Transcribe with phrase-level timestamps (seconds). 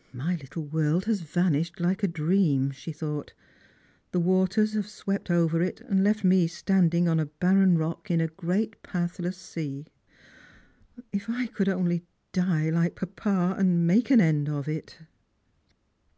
[0.12, 3.32] "My Uttle world has vanished like a dream," she thought,"
[4.12, 8.20] the waters have swept over it, and left me standing on a Darren rock in
[8.20, 9.86] a great pathless sea.
[11.12, 14.98] If I could only die, like papa, and make an end of it